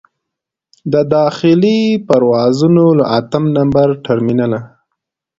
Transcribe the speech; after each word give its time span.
د 0.93 0.95
داخلي 1.15 1.79
پروازونو 2.07 2.85
له 2.99 3.05
اتم 3.17 3.43
نمبر 3.57 3.87
ټرمینله. 4.05 4.59